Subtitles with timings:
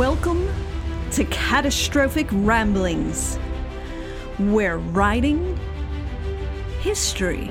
[0.00, 0.48] Welcome
[1.10, 3.36] to Catastrophic Ramblings,
[4.38, 5.60] where writing,
[6.80, 7.50] history,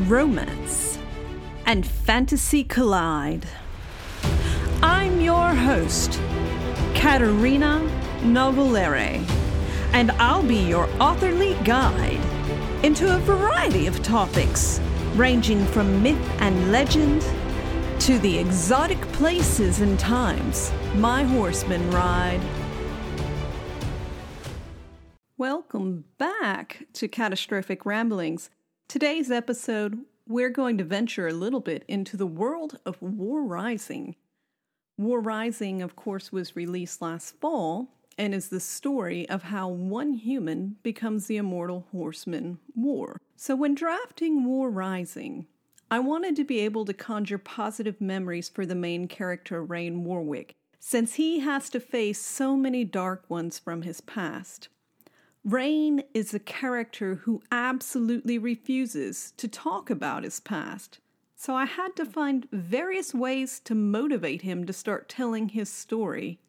[0.00, 0.98] romance,
[1.64, 3.46] and fantasy collide.
[4.82, 6.20] I'm your host,
[6.92, 7.80] Katerina
[8.20, 9.26] Novelliere,
[9.94, 12.20] and I'll be your authorly guide
[12.84, 14.78] into a variety of topics
[15.14, 17.22] ranging from myth and legend
[18.00, 22.40] to the exotic places and times my horsemen ride.
[25.38, 28.50] Welcome back to Catastrophic Ramblings.
[28.88, 34.16] Today's episode, we're going to venture a little bit into the world of War Rising.
[34.98, 40.12] War Rising, of course, was released last fall and is the story of how one
[40.12, 43.18] human becomes the immortal horseman War.
[43.34, 45.46] So, when drafting War Rising,
[45.90, 50.54] I wanted to be able to conjure positive memories for the main character, Rayne Warwick,
[50.84, 54.68] since he has to face so many dark ones from his past.
[55.44, 60.98] Rayne is a character who absolutely refuses to talk about his past,
[61.36, 66.40] so I had to find various ways to motivate him to start telling his story.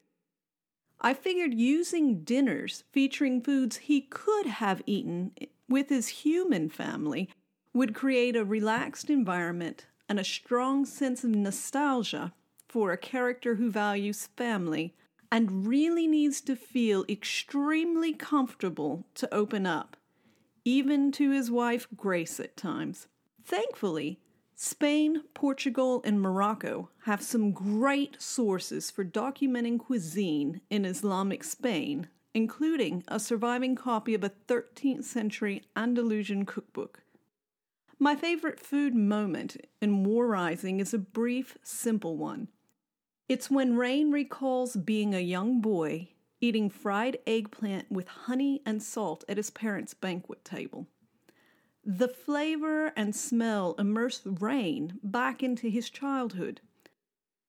[1.00, 5.32] I figured using dinners featuring foods he could have eaten
[5.70, 7.30] with his human family
[7.72, 12.34] would create a relaxed environment and a strong sense of nostalgia
[12.74, 14.96] for a character who values family
[15.32, 19.96] and really needs to feel extremely comfortable to open up,
[20.66, 23.06] even to his wife Grace at times.
[23.46, 24.20] Thankfully,
[24.56, 33.04] Spain, Portugal, and Morocco have some great sources for documenting cuisine in Islamic Spain, including
[33.08, 37.04] a surviving copy of a 13th century Andalusian cookbook.
[38.00, 42.48] My favorite food moment in War Rising is a brief, simple one.
[43.30, 46.10] It's when Rayne recalls being a young boy
[46.44, 50.88] eating fried eggplant with honey and salt at his parents' banquet table.
[51.86, 56.60] The flavor and smell immerse Rayne back into his childhood.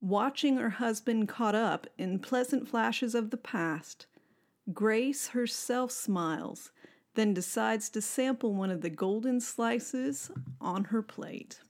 [0.00, 4.06] Watching her husband caught up in pleasant flashes of the past,
[4.72, 6.70] Grace herself smiles
[7.14, 10.30] then decides to sample one of the golden slices
[10.60, 11.60] on her plate.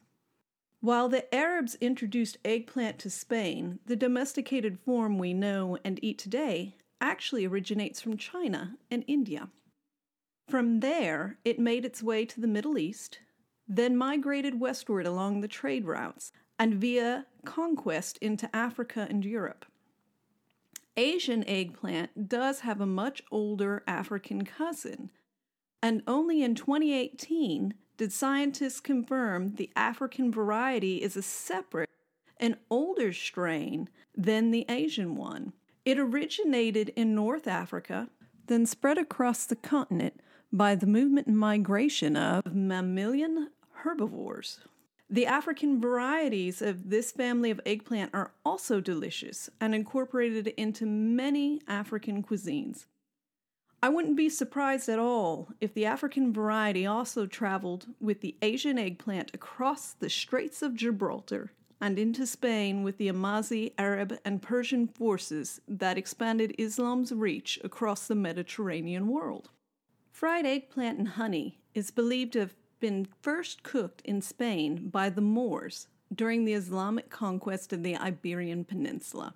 [0.85, 6.77] While the Arabs introduced eggplant to Spain, the domesticated form we know and eat today
[7.01, 9.49] actually originates from China and India.
[10.47, 13.21] From there, it made its way to the Middle East,
[13.67, 19.65] then migrated westward along the trade routes, and via conquest into Africa and Europe.
[20.99, 25.11] Asian eggplant does have a much older African cousin,
[25.83, 31.91] and only in 2018 did scientists confirm the African variety is a separate
[32.39, 35.53] and older strain than the Asian one.
[35.85, 38.09] It originated in North Africa,
[38.47, 40.21] then spread across the continent
[40.53, 44.61] by the movement and migration of mammalian herbivores.
[45.11, 51.61] The African varieties of this family of eggplant are also delicious and incorporated into many
[51.69, 52.87] African cuisines.
[53.85, 58.79] I wouldn't be surprised at all if the African variety also traveled with the Asian
[58.79, 61.53] eggplant across the Straits of Gibraltar
[61.83, 68.07] and into Spain with the Amazigh, Arab, and Persian forces that expanded Islam's reach across
[68.07, 69.51] the Mediterranean world.
[70.11, 75.21] Fried eggplant and honey is believed to have been first cooked in Spain by the
[75.21, 79.35] Moors during the Islamic conquest of the Iberian Peninsula.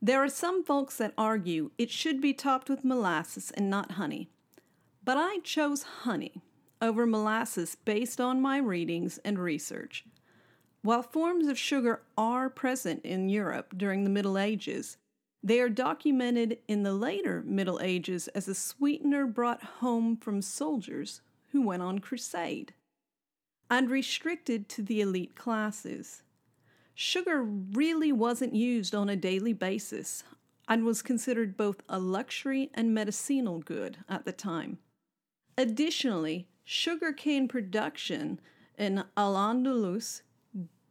[0.00, 4.28] There are some folks that argue it should be topped with molasses and not honey,
[5.04, 6.40] but I chose honey
[6.80, 10.04] over molasses based on my readings and research.
[10.82, 14.98] While forms of sugar are present in Europe during the Middle Ages,
[15.42, 21.22] they are documented in the later Middle Ages as a sweetener brought home from soldiers
[21.50, 22.72] who went on crusade
[23.68, 26.22] and restricted to the elite classes
[27.00, 30.24] sugar really wasn't used on a daily basis
[30.66, 34.78] and was considered both a luxury and medicinal good at the time.
[35.56, 38.40] Additionally, sugarcane production
[38.76, 40.22] in Al Andalus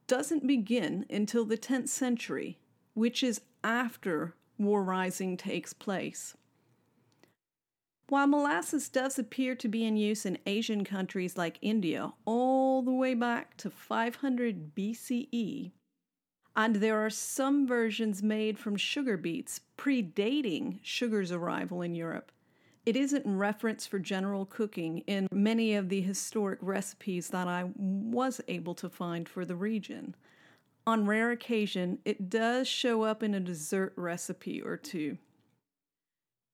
[0.07, 2.57] doesn't begin until the 10th century,
[2.93, 6.37] which is after war rising takes place.
[8.07, 12.93] While molasses does appear to be in use in Asian countries like India all the
[12.93, 15.71] way back to 500 BCE,
[16.57, 22.31] and there are some versions made from sugar beets predating sugar's arrival in Europe.
[22.83, 28.41] It isn't referenced for general cooking in many of the historic recipes that I was
[28.47, 30.15] able to find for the region.
[30.87, 35.17] on rare occasion, it does show up in a dessert recipe or two.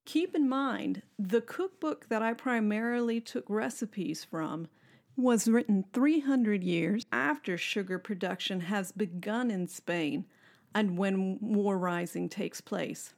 [0.06, 4.68] Keep in mind, the cookbook that I primarily took recipes from
[5.16, 10.26] was written 300 years after sugar production has begun in Spain
[10.74, 13.14] and when war rising takes place.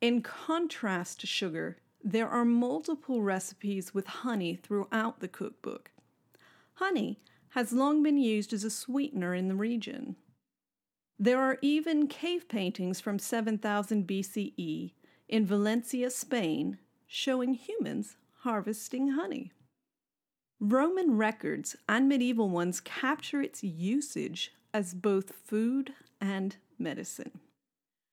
[0.00, 5.90] In contrast to sugar, there are multiple recipes with honey throughout the cookbook.
[6.74, 7.20] Honey
[7.50, 10.16] has long been used as a sweetener in the region.
[11.18, 14.92] There are even cave paintings from 7000 BCE
[15.28, 19.52] in Valencia, Spain, showing humans harvesting honey.
[20.60, 27.40] Roman records and medieval ones capture its usage as both food and medicine.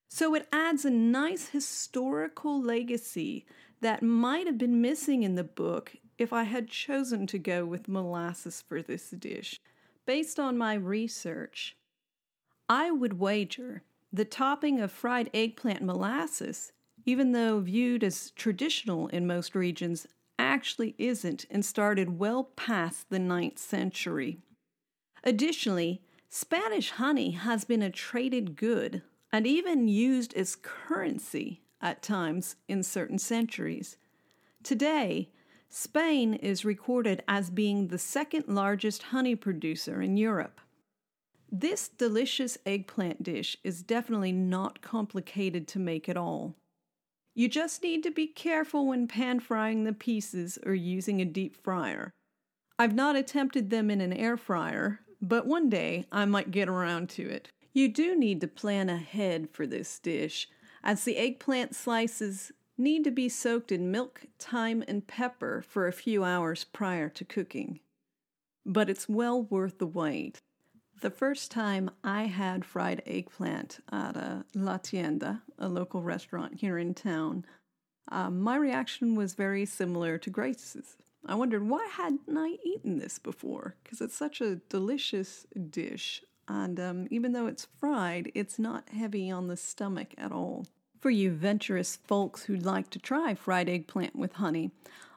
[0.10, 3.46] So it adds a nice historical legacy
[3.82, 7.88] that might have been missing in the book if I had chosen to go with
[7.88, 9.60] molasses for this dish.
[10.06, 11.76] Based on my research,
[12.70, 16.72] I would wager the topping of fried eggplant molasses,
[17.06, 20.08] even though viewed as traditional in most regions,
[20.38, 24.40] actually isn't and started well past the 9th century.
[25.24, 29.02] Additionally, Spanish honey has been a traded good
[29.32, 33.98] and even used as currency at times in certain centuries.
[34.64, 35.30] Today,
[35.70, 40.62] Spain is recorded as being the second largest honey producer in Europe.
[41.52, 46.56] This delicious eggplant dish is definitely not complicated to make at all.
[47.36, 51.56] You just need to be careful when pan frying the pieces or using a deep
[51.56, 52.12] fryer.
[52.78, 57.10] I've not attempted them in an air fryer, but one day I might get around
[57.12, 57.50] to it.
[57.74, 60.48] You do need to plan ahead for this dish,
[60.84, 65.94] as the eggplant slices need to be soaked in milk, thyme, and pepper for a
[65.94, 67.80] few hours prior to cooking.
[68.66, 70.40] But it's well worth the wait.
[71.02, 76.78] The first time I had fried eggplant at a La Tienda, a local restaurant here
[76.78, 77.46] in town,
[78.10, 80.98] uh, my reaction was very similar to Grace's.
[81.26, 83.76] I wondered why hadn't I eaten this before?
[83.84, 89.32] Because it's such a delicious dish, and um, even though it's fried, it's not heavy
[89.32, 90.68] on the stomach at all.
[91.00, 94.72] For you venturous folks who'd like to try fried eggplant with honey,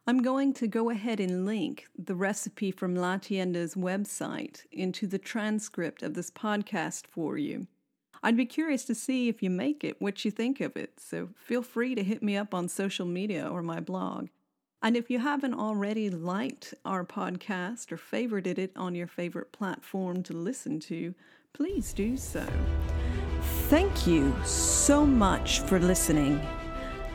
[0.09, 5.19] I'm going to go ahead and link the recipe from La Tienda's website into the
[5.19, 7.67] transcript of this podcast for you.
[8.23, 11.31] I'd be curious to see if you make it, what you think of it, so
[11.35, 14.29] feel free to hit me up on social media or my blog.
[14.81, 20.23] And if you haven't already liked our podcast or favorited it on your favorite platform
[20.25, 21.15] to listen to,
[21.53, 22.47] please do so.
[23.69, 26.41] Thank you so much for listening.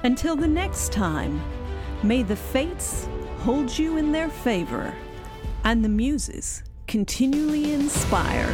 [0.03, 1.41] Until the next time.
[2.03, 3.07] May the fates
[3.41, 4.91] hold you in their favor
[5.63, 8.51] and the muses continually inspire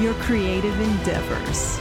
[0.00, 1.80] your creative endeavors.